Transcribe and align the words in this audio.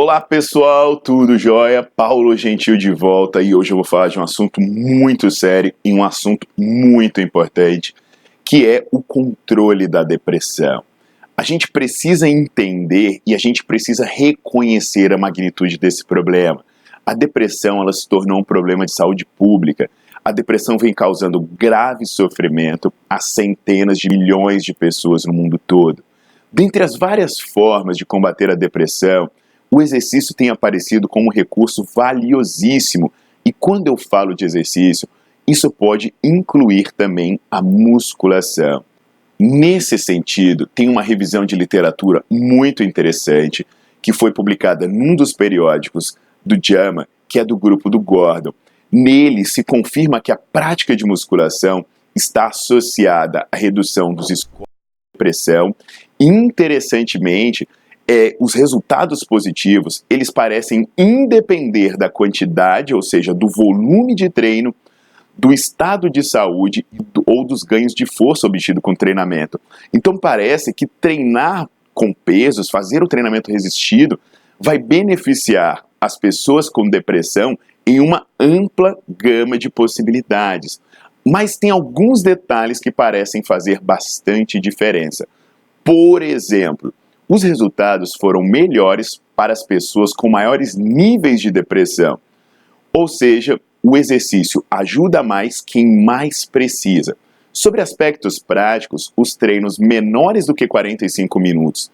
Olá 0.00 0.20
pessoal, 0.20 0.96
tudo 0.96 1.36
jóia? 1.36 1.82
Paulo 1.82 2.36
Gentil 2.36 2.76
de 2.76 2.92
volta 2.92 3.42
e 3.42 3.52
hoje 3.52 3.72
eu 3.72 3.76
vou 3.76 3.84
falar 3.84 4.06
de 4.06 4.16
um 4.16 4.22
assunto 4.22 4.60
muito 4.60 5.28
sério 5.28 5.74
e 5.84 5.92
um 5.92 6.04
assunto 6.04 6.46
muito 6.56 7.20
importante, 7.20 7.92
que 8.44 8.64
é 8.64 8.86
o 8.92 9.02
controle 9.02 9.88
da 9.88 10.04
depressão. 10.04 10.84
A 11.36 11.42
gente 11.42 11.68
precisa 11.68 12.28
entender 12.28 13.20
e 13.26 13.34
a 13.34 13.38
gente 13.38 13.64
precisa 13.64 14.04
reconhecer 14.04 15.12
a 15.12 15.18
magnitude 15.18 15.76
desse 15.76 16.04
problema. 16.04 16.64
A 17.04 17.12
depressão 17.12 17.82
ela 17.82 17.92
se 17.92 18.08
tornou 18.08 18.38
um 18.38 18.44
problema 18.44 18.86
de 18.86 18.94
saúde 18.94 19.26
pública. 19.36 19.90
A 20.24 20.30
depressão 20.30 20.78
vem 20.78 20.94
causando 20.94 21.40
grave 21.40 22.06
sofrimento 22.06 22.92
a 23.10 23.18
centenas 23.18 23.98
de 23.98 24.08
milhões 24.08 24.62
de 24.62 24.72
pessoas 24.72 25.24
no 25.24 25.32
mundo 25.32 25.58
todo. 25.58 26.04
Dentre 26.52 26.84
as 26.84 26.96
várias 26.96 27.40
formas 27.40 27.96
de 27.96 28.06
combater 28.06 28.48
a 28.48 28.54
depressão, 28.54 29.28
o 29.70 29.82
exercício 29.82 30.34
tem 30.34 30.48
aparecido 30.48 31.08
como 31.08 31.26
um 31.26 31.32
recurso 31.32 31.86
valiosíssimo. 31.94 33.12
E 33.44 33.52
quando 33.52 33.88
eu 33.88 33.96
falo 33.96 34.34
de 34.34 34.44
exercício, 34.44 35.08
isso 35.46 35.70
pode 35.70 36.12
incluir 36.22 36.92
também 36.92 37.40
a 37.50 37.62
musculação. 37.62 38.84
Nesse 39.38 39.96
sentido, 39.98 40.66
tem 40.66 40.88
uma 40.88 41.02
revisão 41.02 41.46
de 41.46 41.54
literatura 41.54 42.24
muito 42.28 42.82
interessante 42.82 43.66
que 44.02 44.12
foi 44.12 44.32
publicada 44.32 44.88
num 44.88 45.14
dos 45.14 45.32
periódicos 45.32 46.16
do 46.44 46.58
JAMA, 46.60 47.08
que 47.28 47.38
é 47.38 47.44
do 47.44 47.56
grupo 47.56 47.88
do 47.88 48.00
Gordon. 48.00 48.52
Nele 48.90 49.44
se 49.44 49.62
confirma 49.62 50.20
que 50.20 50.32
a 50.32 50.36
prática 50.36 50.96
de 50.96 51.04
musculação 51.04 51.84
está 52.14 52.48
associada 52.48 53.46
à 53.52 53.56
redução 53.56 54.12
dos 54.12 54.28
scores 54.28 54.66
de 54.66 55.12
depressão. 55.12 55.74
Interessantemente, 56.18 57.68
é, 58.08 58.34
os 58.40 58.54
resultados 58.54 59.22
positivos, 59.22 60.02
eles 60.08 60.30
parecem 60.30 60.88
independer 60.96 61.96
da 61.98 62.08
quantidade, 62.08 62.94
ou 62.94 63.02
seja, 63.02 63.34
do 63.34 63.46
volume 63.48 64.14
de 64.14 64.30
treino, 64.30 64.74
do 65.36 65.52
estado 65.52 66.10
de 66.10 66.22
saúde 66.22 66.84
ou 67.26 67.46
dos 67.46 67.62
ganhos 67.62 67.92
de 67.94 68.06
força 68.06 68.46
obtido 68.46 68.80
com 68.80 68.94
treinamento. 68.94 69.60
Então 69.92 70.16
parece 70.16 70.72
que 70.72 70.86
treinar 70.86 71.68
com 71.94 72.12
pesos, 72.12 72.70
fazer 72.70 73.02
o 73.02 73.08
treinamento 73.08 73.52
resistido, 73.52 74.18
vai 74.58 74.78
beneficiar 74.78 75.84
as 76.00 76.18
pessoas 76.18 76.68
com 76.68 76.88
depressão 76.88 77.58
em 77.86 78.00
uma 78.00 78.26
ampla 78.40 78.96
gama 79.08 79.58
de 79.58 79.68
possibilidades. 79.68 80.80
Mas 81.24 81.56
tem 81.56 81.70
alguns 81.70 82.22
detalhes 82.22 82.80
que 82.80 82.90
parecem 82.90 83.42
fazer 83.44 83.80
bastante 83.80 84.58
diferença. 84.58 85.26
Por 85.84 86.22
exemplo, 86.22 86.92
os 87.28 87.42
resultados 87.42 88.14
foram 88.18 88.42
melhores 88.42 89.20
para 89.36 89.52
as 89.52 89.62
pessoas 89.62 90.12
com 90.12 90.28
maiores 90.28 90.74
níveis 90.74 91.40
de 91.40 91.50
depressão. 91.50 92.18
Ou 92.92 93.06
seja, 93.06 93.60
o 93.82 93.96
exercício 93.96 94.64
ajuda 94.70 95.22
mais 95.22 95.60
quem 95.60 95.86
mais 96.04 96.44
precisa. 96.44 97.16
Sobre 97.52 97.80
aspectos 97.80 98.38
práticos, 98.38 99.12
os 99.16 99.36
treinos 99.36 99.78
menores 99.78 100.46
do 100.46 100.54
que 100.54 100.66
45 100.66 101.38
minutos 101.38 101.90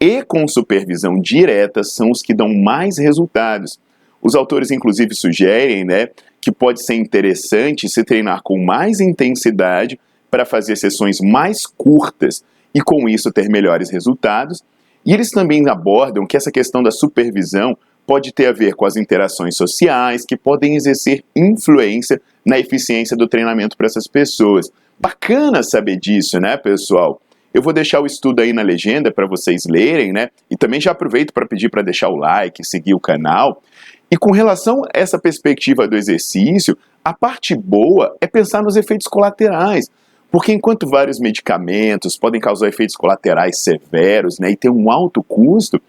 e 0.00 0.22
com 0.22 0.48
supervisão 0.48 1.20
direta 1.20 1.84
são 1.84 2.10
os 2.10 2.22
que 2.22 2.32
dão 2.32 2.48
mais 2.54 2.96
resultados. 2.96 3.78
Os 4.22 4.34
autores, 4.34 4.70
inclusive, 4.70 5.14
sugerem 5.14 5.84
né, 5.84 6.08
que 6.40 6.50
pode 6.50 6.82
ser 6.82 6.94
interessante 6.94 7.88
se 7.88 8.02
treinar 8.02 8.42
com 8.42 8.64
mais 8.64 8.98
intensidade 8.98 10.00
para 10.30 10.46
fazer 10.46 10.76
sessões 10.76 11.20
mais 11.20 11.66
curtas 11.66 12.42
e, 12.74 12.80
com 12.80 13.08
isso, 13.08 13.32
ter 13.32 13.48
melhores 13.48 13.90
resultados. 13.90 14.62
E 15.04 15.12
eles 15.12 15.30
também 15.30 15.68
abordam 15.68 16.26
que 16.26 16.36
essa 16.36 16.50
questão 16.50 16.82
da 16.82 16.90
supervisão 16.90 17.76
pode 18.06 18.32
ter 18.32 18.46
a 18.46 18.52
ver 18.52 18.74
com 18.74 18.84
as 18.84 18.96
interações 18.96 19.56
sociais 19.56 20.24
que 20.26 20.36
podem 20.36 20.74
exercer 20.74 21.22
influência 21.34 22.20
na 22.44 22.58
eficiência 22.58 23.16
do 23.16 23.28
treinamento 23.28 23.76
para 23.76 23.86
essas 23.86 24.06
pessoas. 24.06 24.70
Bacana 24.98 25.62
saber 25.62 25.96
disso, 25.96 26.38
né, 26.40 26.56
pessoal? 26.56 27.20
Eu 27.52 27.62
vou 27.62 27.72
deixar 27.72 28.00
o 28.00 28.06
estudo 28.06 28.40
aí 28.40 28.52
na 28.52 28.62
legenda 28.62 29.12
para 29.12 29.26
vocês 29.26 29.64
lerem, 29.66 30.12
né? 30.12 30.28
E 30.50 30.56
também 30.56 30.80
já 30.80 30.92
aproveito 30.92 31.32
para 31.32 31.46
pedir 31.46 31.68
para 31.68 31.82
deixar 31.82 32.08
o 32.08 32.16
like, 32.16 32.64
seguir 32.64 32.94
o 32.94 33.00
canal. 33.00 33.62
E 34.10 34.16
com 34.16 34.30
relação 34.30 34.82
a 34.84 34.88
essa 34.92 35.18
perspectiva 35.18 35.86
do 35.86 35.96
exercício, 35.96 36.76
a 37.04 37.12
parte 37.12 37.56
boa 37.56 38.16
é 38.20 38.26
pensar 38.26 38.62
nos 38.62 38.76
efeitos 38.76 39.06
colaterais. 39.06 39.88
Porque 40.30 40.52
enquanto 40.52 40.88
vários 40.88 41.18
medicamentos 41.18 42.16
podem 42.16 42.40
causar 42.40 42.68
efeitos 42.68 42.94
colaterais 42.94 43.58
severos 43.58 44.38
né, 44.38 44.50
e 44.50 44.56
ter 44.56 44.70
um 44.70 44.90
alto 44.90 45.22
custo, 45.22 45.80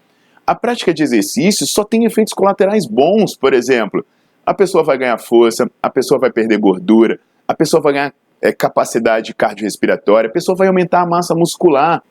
a 0.46 0.54
prática 0.54 0.92
de 0.92 1.02
exercício 1.02 1.66
só 1.66 1.84
tem 1.84 2.04
efeitos 2.04 2.34
colaterais 2.34 2.84
bons. 2.86 3.36
Por 3.36 3.54
exemplo, 3.54 4.04
a 4.44 4.52
pessoa 4.52 4.82
vai 4.82 4.98
ganhar 4.98 5.18
força, 5.18 5.70
a 5.80 5.88
pessoa 5.88 6.18
vai 6.18 6.32
perder 6.32 6.58
gordura, 6.58 7.20
a 7.46 7.54
pessoa 7.54 7.80
vai 7.80 7.92
ganhar 7.92 8.14
é, 8.40 8.52
capacidade 8.52 9.32
cardiorrespiratória, 9.32 10.28
a 10.28 10.32
pessoa 10.32 10.56
vai 10.56 10.66
aumentar 10.66 11.02
a 11.02 11.06
massa 11.06 11.34
muscular. 11.34 12.02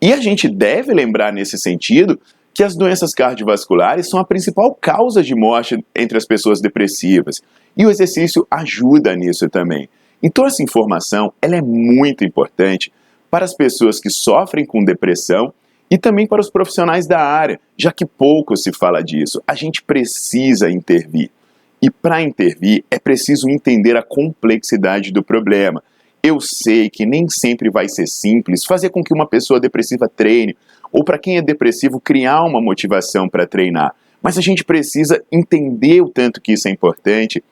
E 0.00 0.12
a 0.12 0.18
gente 0.18 0.48
deve 0.48 0.92
lembrar 0.92 1.32
nesse 1.32 1.56
sentido 1.58 2.20
que 2.52 2.62
as 2.62 2.76
doenças 2.76 3.14
cardiovasculares 3.14 4.10
são 4.10 4.20
a 4.20 4.24
principal 4.24 4.76
causa 4.78 5.22
de 5.22 5.34
morte 5.34 5.82
entre 5.94 6.18
as 6.18 6.26
pessoas 6.26 6.60
depressivas. 6.60 7.40
E 7.74 7.86
o 7.86 7.90
exercício 7.90 8.46
ajuda 8.50 9.16
nisso 9.16 9.48
também. 9.48 9.88
Então 10.22 10.46
essa 10.46 10.62
informação 10.62 11.32
ela 11.42 11.56
é 11.56 11.62
muito 11.62 12.24
importante 12.24 12.92
para 13.30 13.44
as 13.44 13.54
pessoas 13.54 13.98
que 13.98 14.10
sofrem 14.10 14.64
com 14.64 14.84
depressão 14.84 15.52
e 15.90 15.98
também 15.98 16.26
para 16.26 16.40
os 16.40 16.50
profissionais 16.50 17.06
da 17.06 17.18
área, 17.18 17.60
já 17.76 17.92
que 17.92 18.06
pouco 18.06 18.56
se 18.56 18.72
fala 18.72 19.02
disso. 19.02 19.42
A 19.46 19.54
gente 19.54 19.82
precisa 19.82 20.70
intervir. 20.70 21.30
E 21.82 21.90
para 21.90 22.22
intervir 22.22 22.84
é 22.90 22.98
preciso 22.98 23.48
entender 23.50 23.96
a 23.96 24.02
complexidade 24.02 25.12
do 25.12 25.22
problema. 25.22 25.82
Eu 26.22 26.40
sei 26.40 26.88
que 26.88 27.04
nem 27.04 27.28
sempre 27.28 27.68
vai 27.68 27.88
ser 27.88 28.06
simples 28.06 28.64
fazer 28.64 28.90
com 28.90 29.02
que 29.02 29.12
uma 29.12 29.26
pessoa 29.26 29.58
depressiva 29.58 30.08
treine, 30.08 30.56
ou 30.92 31.04
para 31.04 31.18
quem 31.18 31.36
é 31.36 31.42
depressivo 31.42 31.98
criar 31.98 32.44
uma 32.44 32.60
motivação 32.60 33.28
para 33.28 33.46
treinar. 33.46 33.94
Mas 34.22 34.38
a 34.38 34.40
gente 34.40 34.62
precisa 34.62 35.20
entender 35.32 36.00
o 36.00 36.08
tanto 36.08 36.40
que 36.40 36.52
isso 36.52 36.68
é 36.68 36.70
importante 36.70 37.42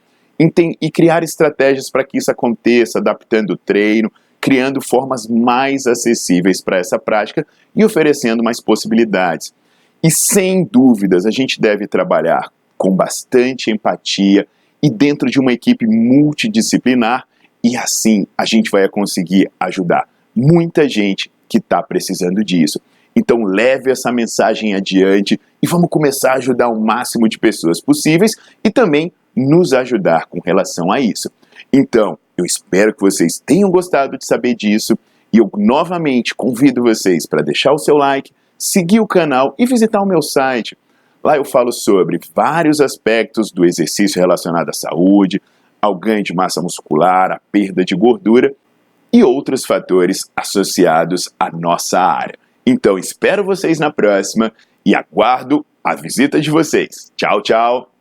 e 0.80 0.90
criar 0.90 1.22
estratégias 1.22 1.90
para 1.90 2.04
que 2.04 2.16
isso 2.16 2.30
aconteça, 2.30 2.98
adaptando 2.98 3.50
o 3.50 3.56
treino, 3.56 4.10
criando 4.40 4.80
formas 4.80 5.26
mais 5.26 5.86
acessíveis 5.86 6.62
para 6.62 6.78
essa 6.78 6.98
prática 6.98 7.46
e 7.76 7.84
oferecendo 7.84 8.42
mais 8.42 8.58
possibilidades. 8.60 9.52
E 10.02 10.10
sem 10.10 10.64
dúvidas, 10.64 11.26
a 11.26 11.30
gente 11.30 11.60
deve 11.60 11.86
trabalhar 11.86 12.50
com 12.78 12.90
bastante 12.90 13.70
empatia 13.70 14.48
e 14.82 14.88
dentro 14.88 15.28
de 15.30 15.38
uma 15.38 15.52
equipe 15.52 15.86
multidisciplinar, 15.86 17.26
e 17.62 17.76
assim 17.76 18.26
a 18.38 18.46
gente 18.46 18.70
vai 18.70 18.88
conseguir 18.88 19.50
ajudar 19.60 20.08
muita 20.34 20.88
gente 20.88 21.30
que 21.46 21.58
está 21.58 21.82
precisando 21.82 22.42
disso. 22.42 22.80
Então 23.14 23.42
leve 23.44 23.90
essa 23.90 24.10
mensagem 24.10 24.74
adiante 24.74 25.38
e 25.62 25.66
vamos 25.66 25.90
começar 25.90 26.32
a 26.32 26.36
ajudar 26.36 26.68
o 26.68 26.80
máximo 26.80 27.28
de 27.28 27.38
pessoas 27.38 27.78
possíveis 27.78 28.34
e 28.64 28.70
também 28.70 29.12
nos 29.40 29.72
ajudar 29.72 30.26
com 30.26 30.40
relação 30.40 30.92
a 30.92 31.00
isso. 31.00 31.30
Então, 31.72 32.18
eu 32.36 32.44
espero 32.44 32.94
que 32.94 33.00
vocês 33.00 33.38
tenham 33.38 33.70
gostado 33.70 34.16
de 34.16 34.26
saber 34.26 34.54
disso 34.54 34.98
e 35.32 35.38
eu 35.38 35.50
novamente 35.56 36.34
convido 36.34 36.82
vocês 36.82 37.26
para 37.26 37.42
deixar 37.42 37.72
o 37.72 37.78
seu 37.78 37.96
like, 37.96 38.32
seguir 38.58 39.00
o 39.00 39.06
canal 39.06 39.54
e 39.58 39.66
visitar 39.66 40.00
o 40.00 40.06
meu 40.06 40.22
site. 40.22 40.76
Lá 41.22 41.36
eu 41.36 41.44
falo 41.44 41.70
sobre 41.70 42.18
vários 42.34 42.80
aspectos 42.80 43.52
do 43.52 43.64
exercício 43.64 44.20
relacionado 44.20 44.70
à 44.70 44.72
saúde, 44.72 45.40
ao 45.80 45.94
ganho 45.94 46.22
de 46.22 46.34
massa 46.34 46.60
muscular, 46.60 47.30
à 47.30 47.40
perda 47.52 47.84
de 47.84 47.94
gordura 47.94 48.52
e 49.12 49.22
outros 49.22 49.64
fatores 49.64 50.30
associados 50.36 51.30
à 51.38 51.50
nossa 51.50 52.00
área. 52.00 52.38
Então 52.66 52.98
espero 52.98 53.44
vocês 53.44 53.78
na 53.78 53.90
próxima 53.90 54.52
e 54.84 54.94
aguardo 54.94 55.64
a 55.82 55.94
visita 55.94 56.40
de 56.40 56.50
vocês. 56.50 57.12
Tchau, 57.16 57.42
tchau! 57.42 57.99